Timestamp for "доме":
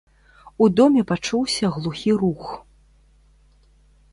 0.77-1.01